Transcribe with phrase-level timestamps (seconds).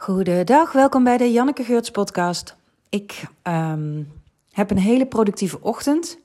[0.00, 2.56] Goedendag, welkom bij de Janneke Geurts podcast.
[2.88, 4.02] Ik ehm,
[4.50, 6.18] heb een hele productieve ochtend.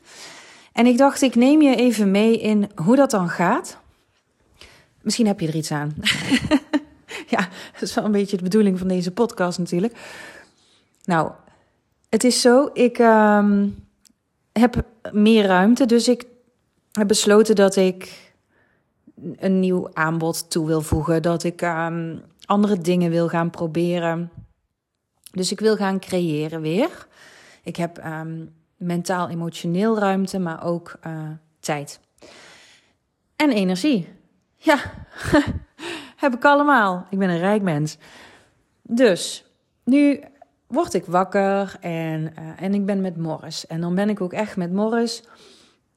[0.73, 3.77] En ik dacht, ik neem je even mee in hoe dat dan gaat.
[5.01, 5.95] Misschien heb je er iets aan.
[7.35, 9.97] ja, dat is wel een beetje de bedoeling van deze podcast natuurlijk.
[11.03, 11.31] Nou,
[12.09, 13.67] het is zo, ik ehm,
[14.51, 16.25] heb meer ruimte, dus ik
[16.91, 18.33] heb besloten dat ik
[19.37, 21.21] een nieuw aanbod toe wil voegen.
[21.21, 24.31] Dat ik um, andere dingen wil gaan proberen.
[25.31, 27.07] Dus ik wil gaan creëren weer.
[27.63, 31.29] Ik heb um, mentaal, emotioneel ruimte, maar ook uh,
[31.59, 31.99] tijd.
[33.35, 34.07] En energie.
[34.55, 34.77] Ja,
[36.23, 37.07] heb ik allemaal.
[37.09, 37.97] Ik ben een rijk mens.
[38.81, 39.45] Dus
[39.83, 40.23] nu
[40.67, 43.67] word ik wakker en, uh, en ik ben met Morris.
[43.67, 45.23] En dan ben ik ook echt met Morris.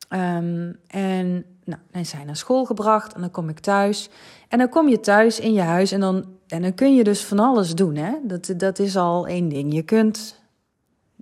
[0.08, 4.08] Um, en nou, dan zijn naar school gebracht en dan kom ik thuis.
[4.48, 7.24] En dan kom je thuis in je huis en dan, en dan kun je dus
[7.24, 7.96] van alles doen.
[7.96, 8.12] Hè?
[8.22, 9.74] Dat, dat is al één ding.
[9.74, 10.40] Je kunt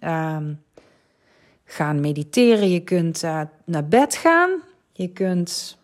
[0.00, 0.62] um,
[1.64, 4.50] gaan mediteren, je kunt uh, naar bed gaan,
[4.92, 5.78] je kunt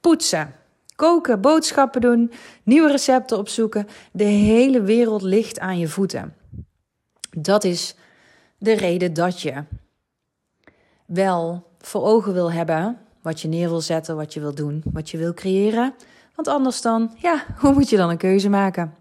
[0.00, 0.54] poetsen,
[0.96, 2.32] koken, boodschappen doen,
[2.62, 3.88] nieuwe recepten opzoeken.
[4.12, 6.34] De hele wereld ligt aan je voeten.
[7.30, 7.94] Dat is
[8.58, 9.64] de reden dat je
[11.06, 15.10] wel voor ogen wil hebben wat je neer wil zetten, wat je wil doen, wat
[15.10, 15.94] je wil creëren.
[16.34, 18.94] Want anders dan, ja, hoe moet je dan een keuze maken?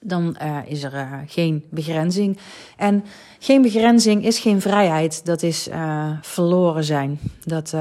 [0.00, 2.38] Dan uh, is er uh, geen begrenzing.
[2.76, 3.04] En
[3.38, 5.24] geen begrenzing is geen vrijheid.
[5.24, 7.18] Dat is uh, verloren zijn.
[7.44, 7.74] Dat,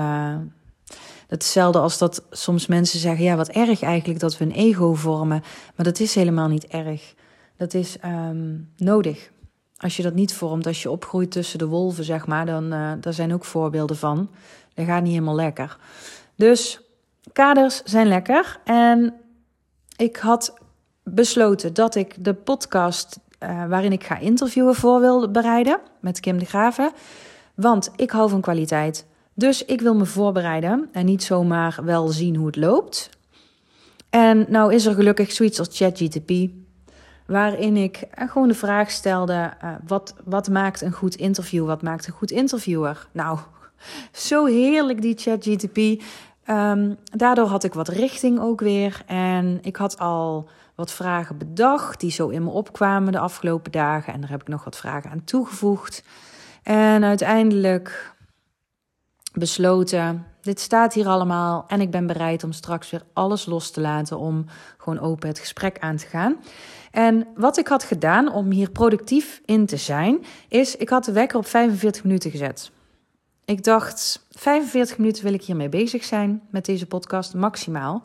[1.27, 5.43] hetzelfde als dat soms mensen zeggen: ja, wat erg eigenlijk dat we een ego vormen.
[5.75, 7.13] Maar dat is helemaal niet erg.
[7.57, 9.31] Dat is um, nodig.
[9.83, 13.13] Als je dat niet vormt, als je opgroeit tussen de wolven, zeg maar, dan daar
[13.13, 14.29] zijn ook voorbeelden van.
[14.73, 15.77] Dat gaat niet helemaal lekker.
[16.35, 16.81] Dus
[17.33, 18.59] kaders zijn lekker.
[18.63, 19.13] En
[19.95, 20.53] ik had
[21.03, 26.37] besloten dat ik de podcast uh, waarin ik ga interviewen voor wil bereiden met Kim
[26.39, 26.91] de Graven.
[27.55, 29.05] Want ik hou van kwaliteit.
[29.33, 33.09] Dus ik wil me voorbereiden en niet zomaar wel zien hoe het loopt.
[34.09, 36.49] En nou is er gelukkig zoiets als ChatGTP,
[37.25, 41.65] waarin ik gewoon de vraag stelde: uh, wat, wat maakt een goed interview?
[41.65, 43.07] Wat maakt een goed interviewer?
[43.11, 43.39] Nou,
[44.11, 46.03] zo heerlijk die ChatGTP.
[46.47, 49.03] Um, daardoor had ik wat richting ook weer.
[49.05, 54.13] En ik had al wat vragen bedacht die zo in me opkwamen de afgelopen dagen.
[54.13, 56.03] En daar heb ik nog wat vragen aan toegevoegd.
[56.63, 58.13] En uiteindelijk
[59.33, 63.81] besloten, dit staat hier allemaal en ik ben bereid om straks weer alles los te
[63.81, 64.45] laten om
[64.77, 66.35] gewoon open het gesprek aan te gaan.
[66.93, 71.11] En wat ik had gedaan om hier productief in te zijn, is ik had de
[71.11, 72.71] wekker op 45 minuten gezet.
[73.45, 78.03] Ik dacht, 45 minuten wil ik hiermee bezig zijn met deze podcast, maximaal.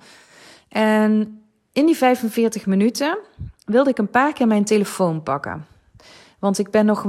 [0.68, 3.18] En in die 45 minuten
[3.64, 5.66] wilde ik een paar keer mijn telefoon pakken.
[6.38, 7.06] Want ik ben nog,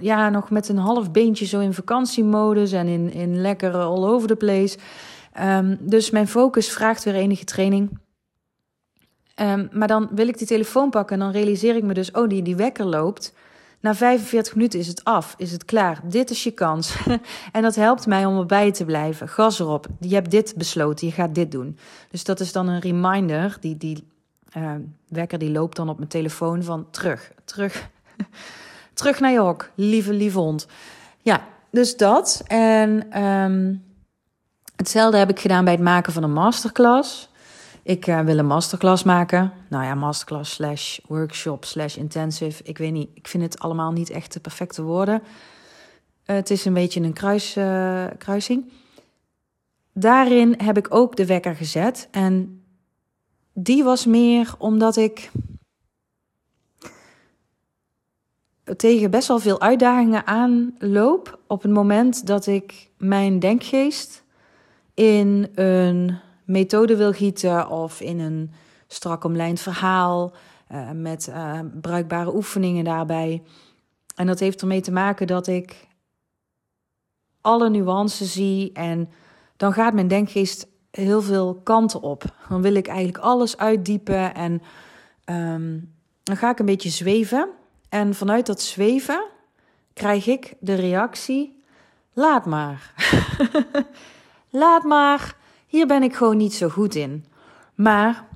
[0.00, 4.28] ja, nog met een half beentje zo in vakantiemodus en in, in lekker all over
[4.28, 4.78] the place.
[5.40, 7.98] Um, dus mijn focus vraagt weer enige training.
[9.40, 12.28] Um, maar dan wil ik die telefoon pakken en dan realiseer ik me dus, oh,
[12.28, 13.32] die, die wekker loopt.
[13.80, 16.00] Na 45 minuten is het af, is het klaar.
[16.04, 16.96] Dit is je kans.
[17.52, 19.28] en dat helpt mij om erbij te blijven.
[19.28, 19.86] Gas erop.
[20.00, 21.78] Je hebt dit besloten, je gaat dit doen.
[22.10, 23.56] Dus dat is dan een reminder.
[23.60, 24.08] Die, die
[24.56, 24.72] uh,
[25.08, 27.88] wekker die loopt dan op mijn telefoon van terug, terug,
[28.94, 30.66] terug naar je hok, lieve, lieve hond.
[31.22, 32.42] Ja, dus dat.
[32.46, 33.84] En um,
[34.76, 37.28] hetzelfde heb ik gedaan bij het maken van een masterclass.
[37.88, 39.52] Ik uh, wil een masterclass maken.
[39.68, 42.62] Nou ja, masterclass slash workshop slash intensive.
[42.62, 45.22] Ik weet niet, ik vind het allemaal niet echt de perfecte woorden.
[45.22, 48.72] Uh, het is een beetje een kruis, uh, kruising.
[49.92, 52.08] Daarin heb ik ook de wekker gezet.
[52.10, 52.62] En
[53.52, 55.30] die was meer omdat ik
[58.76, 61.38] tegen best wel veel uitdagingen aanloop.
[61.46, 64.24] Op het moment dat ik mijn denkgeest
[64.94, 66.18] in een
[66.48, 68.52] methode wil gieten of in een
[68.86, 70.32] strak omlijnd verhaal
[70.72, 73.42] uh, met uh, bruikbare oefeningen daarbij.
[74.14, 75.86] En dat heeft ermee te maken dat ik
[77.40, 79.08] alle nuances zie en
[79.56, 82.24] dan gaat mijn denkgeest heel veel kanten op.
[82.48, 84.62] Dan wil ik eigenlijk alles uitdiepen en
[85.24, 87.48] um, dan ga ik een beetje zweven.
[87.88, 89.24] En vanuit dat zweven
[89.92, 91.62] krijg ik de reactie:
[92.12, 92.94] laat maar.
[94.62, 95.36] laat maar.
[95.68, 97.24] Hier ben ik gewoon niet zo goed in.
[97.74, 98.26] Maar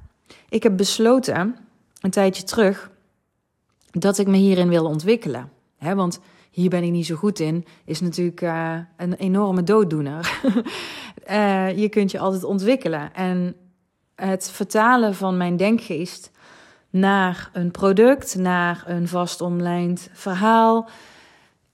[0.48, 1.56] ik heb besloten,
[2.00, 2.90] een tijdje terug,
[3.90, 5.50] dat ik me hierin wil ontwikkelen.
[5.78, 6.20] Want
[6.50, 10.40] hier ben ik niet zo goed in, is natuurlijk uh, een enorme dooddoener.
[11.30, 13.14] uh, je kunt je altijd ontwikkelen.
[13.14, 13.56] En
[14.14, 16.30] het vertalen van mijn denkgeest
[16.90, 20.88] naar een product, naar een vast omlijnd verhaal,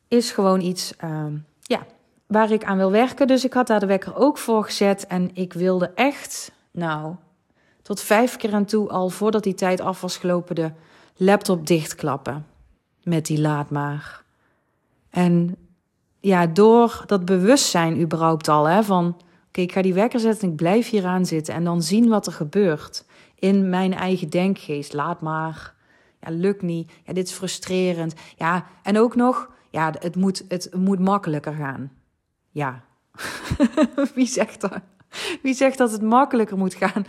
[0.08, 1.86] is gewoon iets ehm, ja,
[2.28, 3.26] waar ik aan wil werken.
[3.26, 7.14] Dus ik had daar de wekker ook voor gezet en ik wilde echt, nou,
[7.82, 10.70] tot vijf keer aan toe al voordat die tijd af was gelopen, de
[11.16, 12.46] laptop dichtklappen
[13.02, 14.22] met die laat maar.
[15.10, 15.56] En
[16.20, 19.06] ja, door dat bewustzijn überhaupt al, hè, van
[19.48, 22.08] oké, ik ga die wekker zetten en ik blijf hier aan zitten en dan zien
[22.08, 23.04] wat er gebeurt
[23.34, 24.92] in mijn eigen denkgeest.
[24.92, 25.74] Laat maar,
[26.20, 28.14] ja, lukt niet, ja, dit is frustrerend.
[28.36, 31.90] Ja, en ook nog, ja, het moet, het moet makkelijker gaan.
[32.58, 32.82] Ja,
[34.14, 34.80] wie zegt dat?
[35.42, 37.06] Wie zegt dat het makkelijker moet gaan?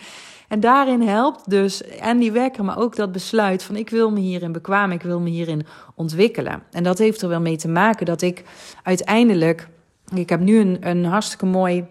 [0.48, 4.19] En daarin helpt dus en die wekker, maar ook dat besluit van ik wil me
[4.19, 5.66] hierin bekwamen, ik wil me hierin
[5.96, 6.63] ontwikkelen.
[6.72, 8.44] En dat heeft er wel mee te maken dat ik
[8.84, 9.68] uiteindelijk,
[10.13, 11.86] ik heb nu een, een hartstikke mooi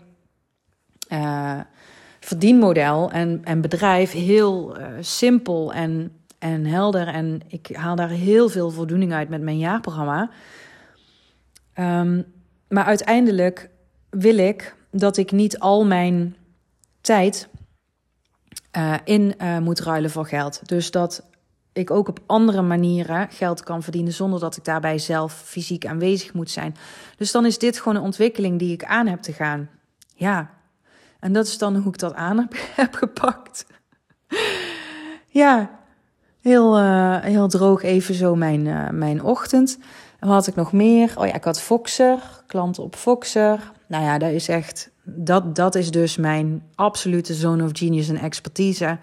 [1.12, 1.60] uh,
[2.20, 7.08] verdienmodel en, en bedrijf, heel uh, simpel en, en helder.
[7.08, 10.30] En ik haal daar heel veel voldoening uit met mijn jaarprogramma.
[11.78, 12.36] Um,
[12.68, 13.70] maar uiteindelijk
[14.10, 16.36] wil ik dat ik niet al mijn
[17.00, 17.48] tijd
[18.76, 20.68] uh, in uh, moet ruilen voor geld.
[20.68, 21.22] Dus dat
[21.72, 26.32] ik ook op andere manieren geld kan verdienen zonder dat ik daarbij zelf fysiek aanwezig
[26.32, 26.76] moet zijn.
[27.16, 29.70] Dus dan is dit gewoon een ontwikkeling die ik aan heb te gaan.
[30.14, 30.50] Ja,
[31.20, 32.38] en dat is dan hoe ik dat aan
[32.74, 33.66] heb, gepakt.
[35.26, 35.70] ja,
[36.40, 39.78] heel, uh, heel droog even zo mijn, mijn ochtend.
[40.18, 41.12] Wat had ik nog meer?
[41.16, 43.72] Oh ja, ik had Foxer, klanten op Foxer.
[43.86, 48.16] Nou ja, dat is echt dat, dat is dus mijn absolute zone of genius en
[48.16, 48.98] expertise.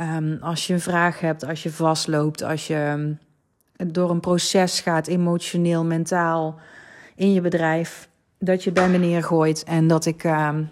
[0.00, 2.94] Um, als je een vraag hebt, als je vastloopt, als je
[3.78, 6.58] um, door een proces gaat, emotioneel, mentaal,
[7.14, 8.08] in je bedrijf,
[8.38, 10.70] dat je bij me neergooit en dat ik um,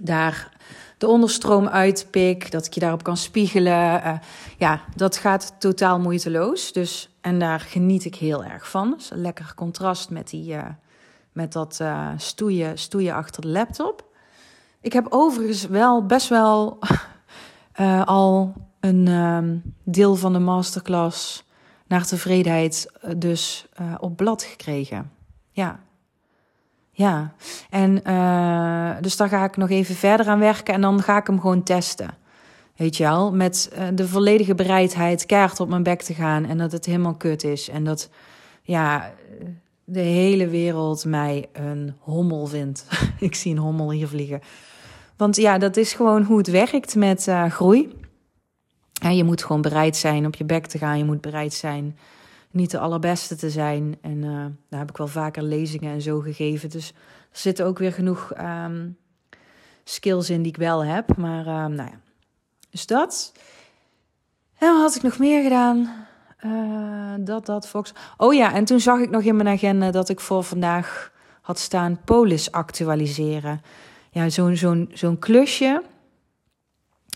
[0.00, 0.56] daar
[0.98, 4.02] de onderstroom uitpik, dat ik je daarop kan spiegelen.
[4.04, 4.12] Uh,
[4.56, 6.72] ja, dat gaat totaal moeiteloos.
[6.72, 8.94] Dus, en daar geniet ik heel erg van.
[8.96, 10.54] Dus een lekker contrast met die.
[10.54, 10.64] Uh,
[11.32, 14.04] met dat uh, stoeien, stoeien achter de laptop.
[14.80, 16.78] Ik heb overigens wel best wel
[18.04, 21.44] al een um, deel van de masterclass
[21.86, 23.66] naar tevredenheid dus
[23.98, 25.12] op blad gekregen.
[25.50, 25.80] Ja.
[26.98, 27.32] Ja.
[27.70, 27.94] En
[29.00, 31.62] dus daar ga ik nog even verder aan werken en dan ga ik hem gewoon
[31.62, 32.14] testen.
[32.76, 36.72] Weet je wel, met de volledige bereidheid kaart op mijn bek te gaan en dat
[36.72, 37.68] het helemaal kut is.
[37.68, 38.10] En dat,
[38.62, 39.12] ja,
[39.84, 42.86] de hele wereld mij een hommel vindt.
[43.18, 44.40] ik zie een hommel hier vliegen.
[45.16, 47.92] Want ja, dat is gewoon hoe het werkt met uh, groei.
[49.10, 50.98] Je moet gewoon bereid zijn op je bek te gaan.
[50.98, 51.98] Je moet bereid zijn
[52.50, 53.98] niet de allerbeste te zijn.
[54.00, 56.70] En uh, daar heb ik wel vaker lezingen en zo gegeven.
[56.70, 56.88] Dus
[57.30, 58.96] er zitten ook weer genoeg um,
[59.84, 61.16] skills in die ik wel heb.
[61.16, 62.00] Maar uh, nou ja,
[62.70, 63.32] dus dat.
[64.58, 66.06] En wat had ik nog meer gedaan?
[66.44, 67.92] Uh, dat, dat, Fox.
[68.16, 71.58] Oh ja, en toen zag ik nog in mijn agenda dat ik voor vandaag had
[71.58, 73.62] staan polis actualiseren.
[74.10, 75.82] Ja, zo'n zo'n zo'n klusje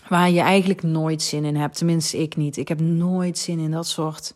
[0.07, 1.77] waar je eigenlijk nooit zin in hebt.
[1.77, 2.57] Tenminste, ik niet.
[2.57, 4.35] Ik heb nooit zin in dat soort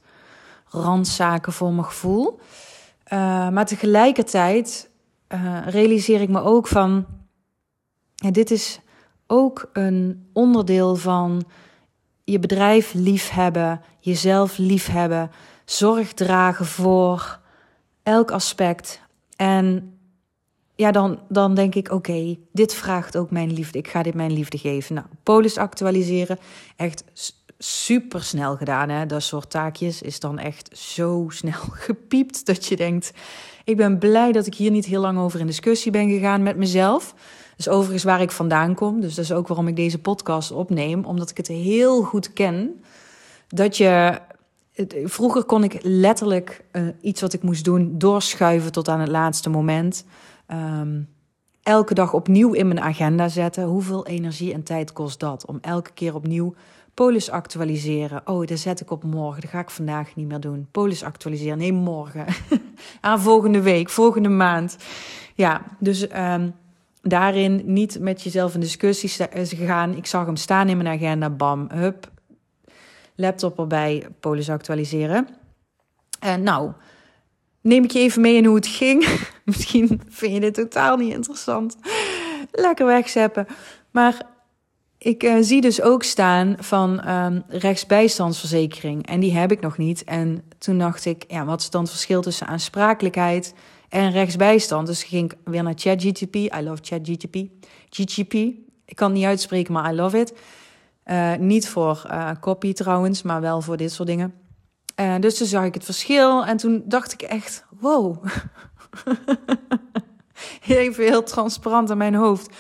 [0.70, 2.40] randzaken voor mijn gevoel.
[3.14, 4.90] Uh, maar tegelijkertijd
[5.34, 7.06] uh, realiseer ik me ook van...
[8.16, 8.80] Dit is
[9.28, 11.44] ook een onderdeel van
[12.24, 15.32] je bedrijf liefhebben, jezelf liefhebben,
[15.66, 17.40] zorg dragen voor
[18.04, 19.02] elk aspect.
[19.36, 19.98] En
[20.76, 23.78] ja, dan, dan denk ik, oké, dit vraagt ook mijn liefde.
[23.78, 24.96] Ik ga dit mijn liefde geven.
[24.96, 26.40] Nou, polis actualiseren,
[26.76, 27.04] echt
[27.58, 28.90] super snel gedaan.
[28.90, 29.06] Hè?
[29.06, 33.14] Dat soort taakjes is dan echt zo snel gepiept dat je denkt,
[33.64, 36.58] ik ben blij dat ik hier niet heel lang over in discussie ben gegaan met
[36.58, 37.16] mezelf.
[37.56, 39.02] Dus overigens waar ik vandaan kom.
[39.02, 41.06] Dus dat is ook waarom ik deze podcast opneem.
[41.06, 42.84] Omdat ik het heel goed ken.
[43.48, 44.20] Dat je.
[45.04, 49.50] vroeger kon ik letterlijk uh, iets wat ik moest doen doorschuiven tot aan het laatste
[49.50, 50.06] moment.
[50.48, 51.10] Um,
[51.64, 53.64] elke dag opnieuw in mijn agenda zetten.
[53.64, 55.46] Hoeveel energie en tijd kost dat?
[55.46, 56.54] Om elke keer opnieuw
[56.98, 58.22] polis actualiseren.
[58.26, 59.42] Oh, dat zet ik op morgen.
[59.42, 60.68] Dat ga ik vandaag niet meer doen.
[60.72, 61.58] Polis actualiseren.
[61.58, 62.26] Nee, morgen.
[63.02, 64.78] Aan volgende week, volgende maand.
[65.36, 66.54] Ja, dus um,
[67.02, 69.96] daarin niet met jezelf in discussie gegaan.
[69.96, 72.12] Ik zag hem staan in mijn agenda, bam, hup,
[73.16, 75.28] laptop erbij, polis actualiseren.
[76.20, 76.72] En nou,
[77.62, 79.20] neem ik je even mee in hoe het ging.
[79.46, 81.78] Misschien vind je dit totaal niet interessant.
[82.52, 83.48] Lekker wegzeppen.
[83.92, 84.36] Maar
[84.98, 89.08] ik uh, zie dus ook staan van um, rechtsbijstandsverzekering.
[89.08, 90.04] En die heb ik nog niet.
[90.04, 93.54] En toen dacht ik, ja, wat is dan het verschil tussen aansprakelijkheid
[93.90, 94.88] en rechtsbijstand.
[94.88, 96.36] Dus ging ik weer naar ChatGTP.
[96.36, 97.36] I love ChatGTP.
[97.90, 98.34] GTP.
[98.86, 100.34] Ik kan het niet uitspreken, maar I love it.
[101.06, 104.34] Uh, niet voor uh, copy trouwens, maar wel voor dit soort dingen.
[105.20, 108.26] Dus toen zag ik het verschil en toen dacht ik echt, wow.
[110.68, 112.56] Even heel transparant in mijn hoofd.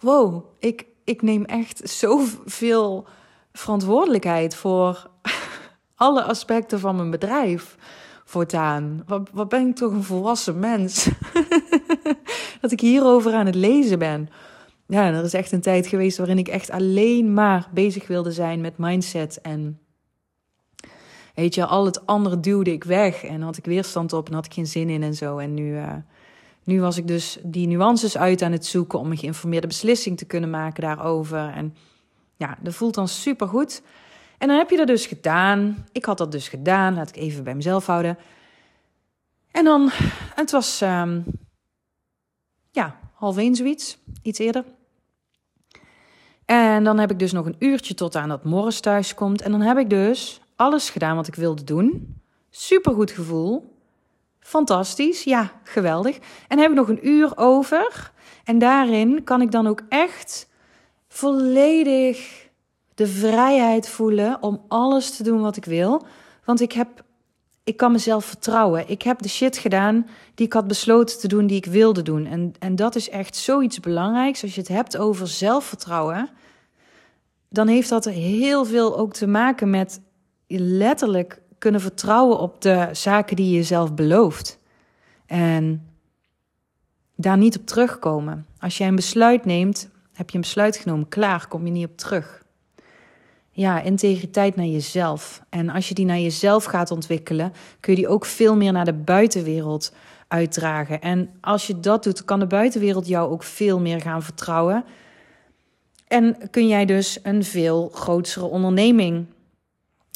[0.00, 3.06] Wow, ik, ik neem echt zoveel
[3.52, 5.10] verantwoordelijkheid voor
[5.94, 7.76] alle aspecten van mijn bedrijf
[8.24, 9.02] voortaan.
[9.32, 11.08] Wat, ben ik toch een volwassen mens?
[12.60, 14.28] dat ik hierover aan het lezen ben.
[14.86, 18.60] Ja, er is echt een tijd geweest waarin ik echt alleen maar bezig wilde zijn
[18.60, 19.40] met mindset.
[19.40, 19.80] En
[21.34, 23.24] weet je, al het andere duwde ik weg.
[23.24, 25.38] En had ik weerstand op en had ik geen zin in en zo.
[25.38, 25.92] En nu, uh,
[26.68, 30.24] nu was ik dus die nuances uit aan het zoeken om een geïnformeerde beslissing te
[30.24, 31.50] kunnen maken daarover.
[31.54, 31.74] En
[32.36, 33.82] ja, dat voelt dan super goed.
[34.38, 35.86] En dan heb je dat dus gedaan.
[35.92, 36.94] Ik had dat dus gedaan.
[36.94, 38.18] Laat ik even bij mezelf houden.
[39.50, 39.88] En dan,
[40.34, 41.24] het was um,
[42.70, 44.64] ja, half één zoiets, iets eerder.
[46.44, 49.42] En dan heb ik dus nog een uurtje tot aan dat Morris thuis komt.
[49.42, 52.16] En dan heb ik dus alles gedaan wat ik wilde doen.
[52.50, 53.77] Supergoed gevoel.
[54.48, 56.18] Fantastisch, ja, geweldig.
[56.48, 58.12] En heb ik nog een uur over.
[58.44, 60.48] En daarin kan ik dan ook echt
[61.08, 62.48] volledig
[62.94, 66.06] de vrijheid voelen om alles te doen wat ik wil.
[66.44, 67.04] Want ik heb,
[67.64, 68.88] ik kan mezelf vertrouwen.
[68.88, 72.26] Ik heb de shit gedaan die ik had besloten te doen, die ik wilde doen.
[72.26, 74.42] En, en dat is echt zoiets belangrijks.
[74.42, 76.28] Als je het hebt over zelfvertrouwen,
[77.48, 80.00] dan heeft dat heel veel ook te maken met
[80.46, 84.58] letterlijk kunnen vertrouwen op de zaken die je jezelf belooft.
[85.26, 85.88] En
[87.14, 88.46] daar niet op terugkomen.
[88.58, 91.96] Als jij een besluit neemt, heb je een besluit genomen, klaar, kom je niet op
[91.96, 92.38] terug
[93.58, 95.42] ja, integriteit naar jezelf.
[95.48, 98.84] En als je die naar jezelf gaat ontwikkelen, kun je die ook veel meer naar
[98.84, 99.92] de buitenwereld
[100.28, 101.00] uitdragen.
[101.00, 104.84] En als je dat doet, kan de buitenwereld jou ook veel meer gaan vertrouwen.
[106.06, 109.26] En kun jij dus een veel grotere onderneming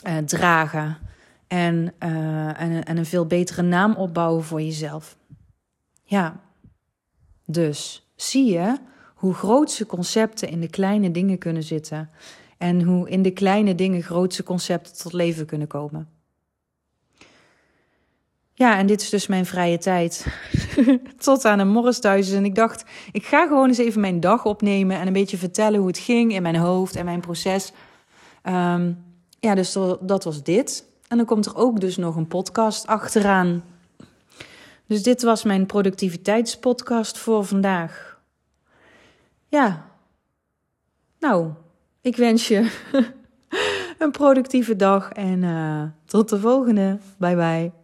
[0.06, 0.98] uh, dragen.
[1.52, 5.16] En, uh, en, en een veel betere naam opbouwen voor jezelf.
[6.02, 6.40] Ja,
[7.46, 8.76] dus zie je
[9.14, 12.10] hoe grootse concepten in de kleine dingen kunnen zitten.
[12.58, 16.08] En hoe in de kleine dingen grootse concepten tot leven kunnen komen.
[18.52, 20.26] Ja, en dit is dus mijn vrije tijd.
[21.18, 22.32] Tot aan een morris thuis.
[22.32, 25.78] En ik dacht, ik ga gewoon eens even mijn dag opnemen en een beetje vertellen
[25.78, 27.72] hoe het ging in mijn hoofd en mijn proces.
[28.44, 29.04] Um,
[29.40, 30.90] ja, dus dat was dit.
[31.12, 33.64] En dan komt er ook dus nog een podcast achteraan.
[34.86, 38.20] Dus dit was mijn productiviteitspodcast voor vandaag.
[39.48, 39.84] Ja.
[41.18, 41.50] Nou,
[42.00, 42.70] ik wens je
[43.98, 46.98] een productieve dag en uh, tot de volgende.
[47.16, 47.81] Bye bye.